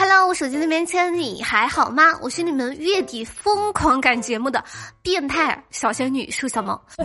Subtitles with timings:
[0.00, 2.16] Hello，我手机那边亲你还好吗？
[2.22, 4.62] 我是你们月底疯狂赶节目的
[5.02, 6.80] 变态小仙女树小萌。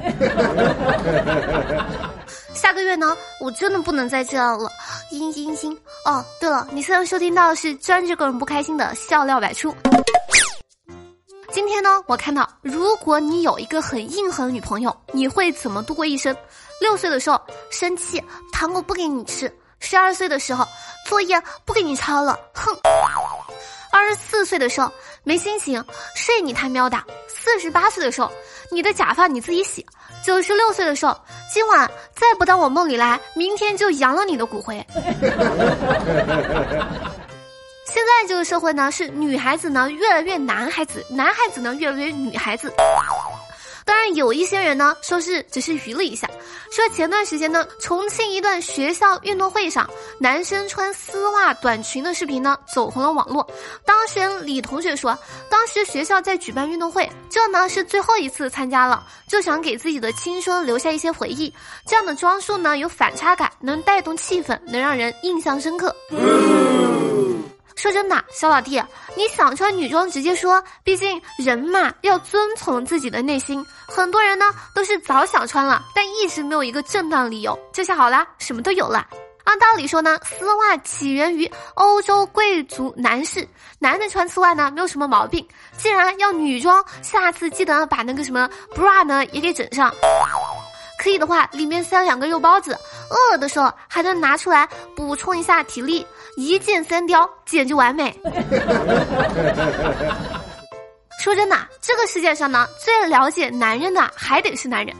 [2.54, 4.70] 下个月呢，我真的不能再这样了。
[5.12, 5.76] 嘤嘤嘤。
[6.06, 9.76] 哦，对了，你现在收听到的是专治各种不开心的笑料百出。
[11.52, 16.36] 今天呢，我看到，如果你有一个很硬核的女朋友，你会怎么度过一生？
[16.80, 17.42] 六岁的时候
[17.72, 19.52] 生气，糖果不给你吃。
[19.86, 20.66] 十二岁的时候，
[21.06, 22.74] 作业不给你抄了，哼！
[23.92, 24.90] 二十四岁的时候
[25.24, 25.84] 没心情，
[26.16, 26.98] 睡你他喵的！
[27.28, 28.32] 四十八岁的时候，
[28.72, 29.86] 你的假发你自己洗。
[30.24, 31.20] 九十六岁的时候，
[31.52, 34.78] 今晚再不到我梦里来，明天就扬了你的骨灰。
[37.86, 42.74] 现在这个社会呢，是女孩子呢越来越男孩子，男孩子呢越来越女孩子。
[43.86, 46.30] 当然，有一些人呢说是只是娱乐一下。
[46.72, 53.48] 说前段时间呢，重庆一段学校运动会上，男生穿丝袜短裙的视频呢走红了网络。
[53.86, 55.18] 当事人李同学说，
[55.50, 61.54] 当时学校在举办运动会，这呢是最后一次参加了，就想给自己的青春留下一些回忆。
[61.86, 65.96] 这样的装束呢有反差感，能带动气氛，能让人印象深刻。
[67.76, 68.82] 说真的，小老弟，
[69.16, 73.66] 你想穿女装直接说，毕竟人嘛要遵从自己的内心。
[73.88, 77.58] 很多人呢都是早想穿了，但一直没有一个正当理由。
[77.72, 79.06] 这下好啦，什么都有了。
[79.44, 83.46] 按道理说呢，丝袜起源于欧洲贵族男士，
[83.78, 85.46] 男的穿丝袜呢没有什么毛病。
[85.78, 89.94] 既然要女装，下次记得把那个什么 bra 呢也给整上。
[90.98, 92.72] 可以的话，里面塞两个肉包子，
[93.10, 98.14] 饿了的时候还能拿出来补充一下体力，一箭三雕，简直完美。
[101.20, 104.94] 说真的，这个世界上呢，最了解男人的还得是男人。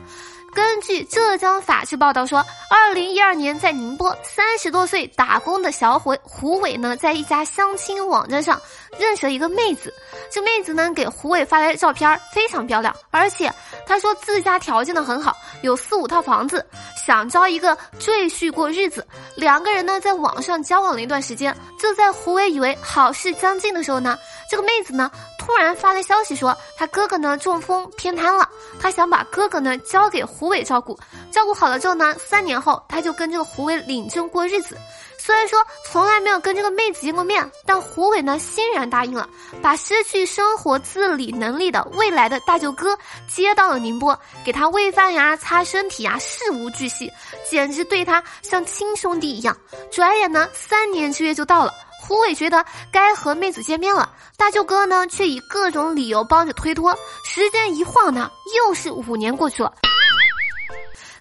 [0.54, 2.38] 根据浙江法制报道说，
[2.70, 8.58] 二零一二年在宁波，三十多岁打工的小伙胡伟呢，在一家相亲网站上
[8.96, 9.92] 认识了一个妹子。
[10.30, 13.52] 这妹子呢，给胡伟发来的照片非常漂亮，而且
[13.84, 16.64] 她说自家条件呢很好，有四五套房子，
[17.04, 19.06] 想招一个赘婿过日子。
[19.36, 24.18] 两个人呢，在网上交往了一段时间，就在胡伟以为好事将近的时候呢，
[24.50, 25.10] 这个妹子呢。
[25.38, 28.48] 突然发来消息说，她哥哥呢中风偏瘫了，
[28.80, 30.98] 她想把哥哥呢交给胡伟照顾，
[31.30, 34.78] 照顾好了之后呢，三年后她就跟这个胡伟领证过日子。
[35.24, 35.58] 虽然说
[35.90, 39.26] 从来没有跟这个妹子见过面，但胡伟呢欣然答应了，
[39.62, 42.94] 把失去生活自理能力的未来的大舅哥
[43.26, 47.10] 接到了宁波，给他喂饭呀、擦身体呀，事无巨细，
[47.48, 49.56] 简直对他像亲兄弟一样。
[49.90, 51.72] 转眼呢，三年之约就到了。
[52.02, 52.62] 胡伟觉得
[52.92, 56.94] 该和妹子见面了，大舅哥呢却以各种理由帮着推脱。
[57.24, 59.72] 时间一晃呢，又是五年过去了。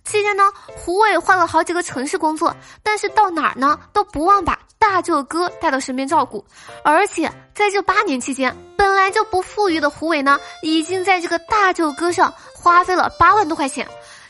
[0.03, 0.43] 期间呢，
[0.75, 6.45] 胡伟换了好几个城市工作，但是到哪儿呢都不忘把大舅哥带到身边照顾。
[6.83, 13.87] 而且在这八年期间，本来就不富裕的胡伟呢，已经在这个大舅哥上花费了八万多块钱。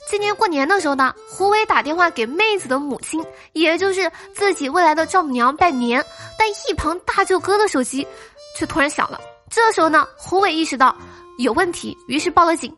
[0.09, 6.05] 今年过年的时候呢，胡伟打电话给妹子的母亲，也就是自己未来的丈母娘拜年，
[6.37, 8.05] 但一旁大舅哥的手机
[8.57, 9.19] 却突然响了。
[9.49, 10.95] 这时候呢，胡伟意识到
[11.39, 12.75] 有问题，于是报了警。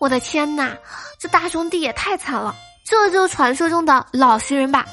[0.00, 0.74] 我的天哪，
[1.18, 4.86] 这大兄弟也太惨了，这就是传说中的老实人吧？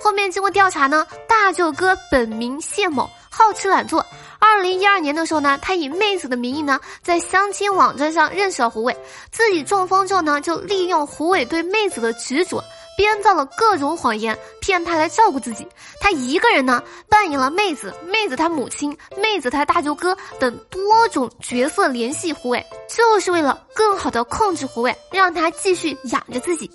[0.00, 4.06] 后面经过调查呢，大舅哥本名谢某，好吃懒做。
[4.38, 8.96] 二零一二年的时候呢，他以妹子的名义呢，在相亲网站上认识了胡伟。
[9.32, 12.62] 自己中风之后呢，就利用胡伟对妹子的执着，
[12.96, 15.66] 编造了各种谎言，骗他来照顾自己。
[16.00, 26.70] 他一个人呢，扮演了妹子、妹子他母亲、妹子他大舅哥等多种角色，联系胡伟，就是为了更好的控制胡伟，让他继续养着自己。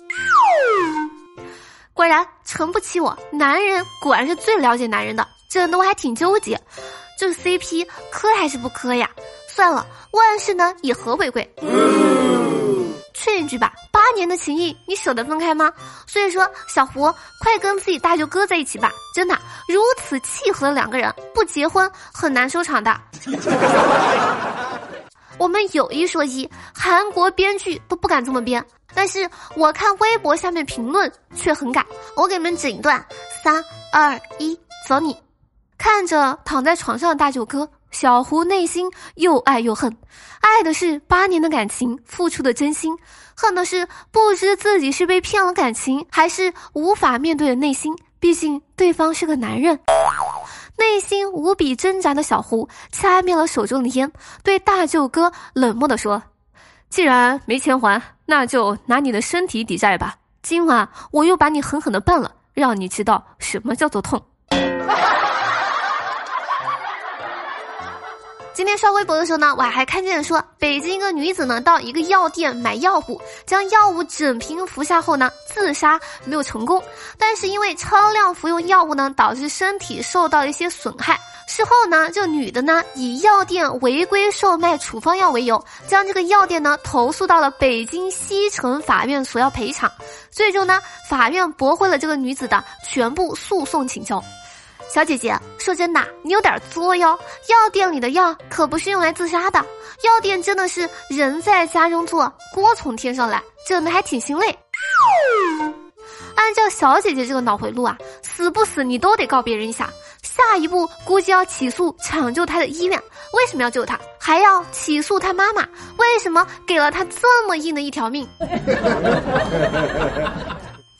[1.94, 6.58] 果然诚不欺我，男人果然是最了解男人的，整的我还挺纠结。
[7.18, 9.08] 这 CP 磕还是不磕呀？
[9.48, 11.48] 算了，万事呢以和为贵。
[13.22, 15.72] 劝一句吧，八年的情谊，你舍得分开吗？
[16.08, 17.02] 所以说，小胡，
[17.38, 18.90] 快跟自己大舅哥在一起吧！
[19.14, 19.38] 真的，
[19.68, 23.00] 如此契合的两个人，不结婚很难收场的。
[25.38, 31.86] 我们有一说一，韩国编剧都不敢这么编，但是我看微博下面评论却很敢。
[32.16, 33.06] 我给你们整一段：
[33.44, 34.58] 三二一，
[34.88, 35.16] 走你！
[35.78, 39.96] 看着躺在床上的大舅哥，小胡内心又爱又恨，
[40.40, 42.96] 爱的是八年的感情付出的真心，
[43.36, 47.94] 恨的是不知自己是被骗了感情，还是无法面对的内心。
[48.18, 49.78] 毕竟对方是个男人，
[50.76, 54.10] 内心无比挣扎的小胡掐灭了手中的烟，
[54.42, 56.22] 对大舅哥冷漠的说
[56.90, 60.16] ：“既然没钱还，那就拿你的身体抵债吧。
[60.42, 64.22] 今晚我又把你狠狠的办了。”让你知道什么叫做痛。
[68.54, 76.82] 今天刷微博的时候呢，我还看见说，北京一个女子呢到一个药店买药物，将药物整瓶服下后呢自杀，没有成功。
[77.18, 81.18] 但是因为超量服用药物呢，导致身体受到一些损害。
[81.48, 89.90] 事后呢，这女的呢以药店违规售卖处方药为由，将这个药店呢投诉到了北京西城法院索要赔偿。
[90.30, 90.78] 最终呢，
[91.08, 94.22] 法院驳回了这个女子的全部诉讼请求。
[94.88, 97.18] 小姐姐，说真的，你有点作哟。
[97.48, 104.56] 药店里的药可不是用来自杀的，药店真的是人在家中坐，锅从天上来，整的还挺心累。
[106.34, 109.88] 按照小姐姐这个脑回路啊，死不死你都得告别人一下，
[110.22, 112.98] 下一步估计要起诉抢救她的医院，
[113.32, 113.98] 为什么要救她？
[114.18, 115.62] 还要起诉她妈妈，
[115.96, 118.28] 为什么给了她这么硬的一条命？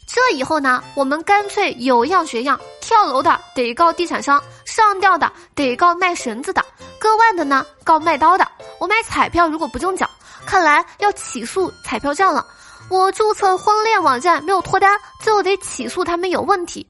[0.06, 6.62] 这以后呢，我们干脆有样学样，跳楼的得告地产商，上吊的得告卖绳子的，
[6.98, 8.46] 割腕的呢告卖刀的。
[8.78, 10.10] 我买彩票如果不中奖，
[10.44, 12.44] 看来要起诉彩票站了。
[12.90, 16.86] 我注册婚恋网站没有脱单，就得起诉他们有问题。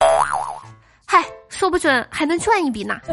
[1.07, 2.97] 嗨，说不准还能赚一笔呢。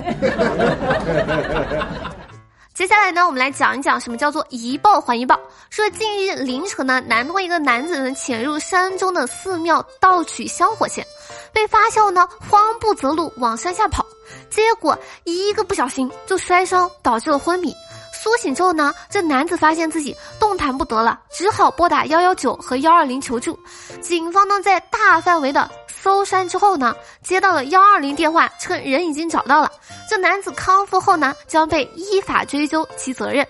[2.99, 5.39] 下来呢，我们来讲一讲什么叫做一报还一报。
[5.69, 11.05] 说近日凌晨呢，南通一个男子呢潜入山中的寺庙盗取香火钱，
[11.53, 14.05] 被发现后呢，慌不择路往山下跑，
[14.49, 17.73] 结果一个不小心就摔伤，导致了昏迷。
[18.11, 23.57] 苏醒之后呢，这男子发现自己动弹不得了，只好拨打幺幺九和幺二零求助。
[24.01, 29.71] 警方呢，在大范围的搜山之后呢，接到了幺二零电话，称人已经找到了。
[30.09, 33.45] 这男子康复后呢，将被依法追究其责任。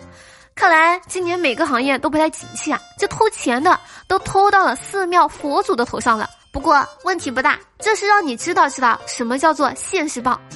[0.55, 6.29] 看来今年每个行业都不太景气啊，这偷钱的都偷到了寺庙佛祖的头上了。
[6.51, 10.39] 不过问题不大，这是让你知道知道什么叫做现世报。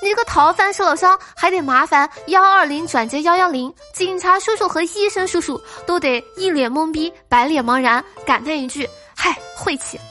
[0.00, 9.98] 你这个逃犯受了伤，还得麻烦幺二零转接幺幺零，警察叔叔和医生叔叔都得一脸懵逼、白脸茫然，感叹一句：“嗨，晦气。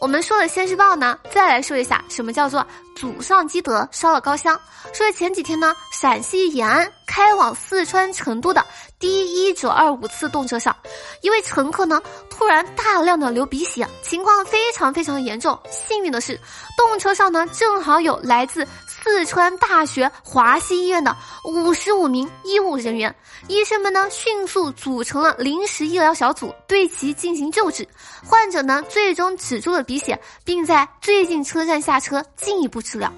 [0.00, 4.60] 我们说了现世报呢，再来说一下什么叫做祖上积德，烧了高香。
[4.92, 8.62] 说前几天呢，陕西延安开往四川成都的
[8.98, 10.76] 第一九二五次动车上，
[11.22, 15.58] 一位乘客呢突然大量的流鼻血，情况非常非常严重。
[15.70, 16.38] 幸运的是，
[16.76, 18.68] 动车上呢正好有来自。
[19.04, 21.14] 四川大学华西医院的
[21.44, 23.14] 五十五名医务人员，
[23.48, 27.86] 医生们呢迅速组成了临时医疗小组，对其进行救治。
[28.26, 33.12] 患者呢最终止住了鼻血，并在最近车站下车进一步治疗。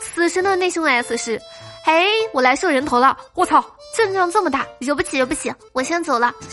[0.00, 1.40] 死神的内声 S 是：
[1.84, 3.16] 嘿，我来收人头了！
[3.34, 3.64] 我操，
[3.96, 6.34] 阵仗这么大，惹不起，惹不起，我先走了。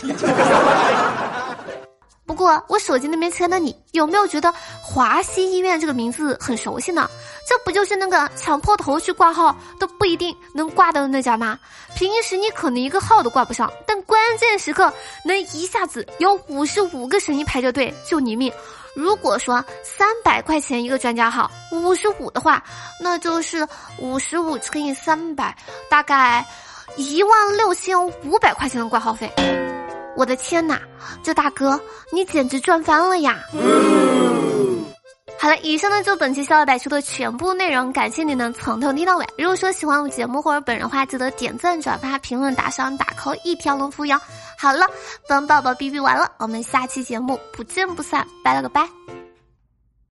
[2.24, 7.10] 不过我手机那边签的你有没有觉得华西医院这个名字很熟悉呢？
[7.50, 11.58] 这不就是那个抢破头去挂号都不一定能挂到的那家吗？
[11.96, 14.92] 平时你可能一个号都挂不上，但关键时刻
[15.24, 18.52] 能一下子有五十五个神医排着队救你命。
[18.94, 22.62] 如果说三百块钱一个专家号，五十五的话，
[23.00, 23.66] 那就是
[23.98, 25.52] 五十五乘以三百，
[25.88, 26.46] 大概
[26.94, 29.28] 一万六千五百块钱的挂号费。
[30.16, 30.80] 我的天哪，
[31.20, 31.80] 这大哥
[32.12, 33.40] 你简直赚翻了呀！
[35.40, 39.26] 好了，以上呢就本期笑料百出的全部内容，感谢你能从头听到尾。
[39.38, 44.06] 如果说喜欢我节目或者本人的话，记得点赞、转发、评论、打赏、打 call，一条龙服务。
[44.58, 44.86] 好了，
[45.26, 48.86] 本宝宝哔哔完了，我们下期节目不见不散，拜了个拜。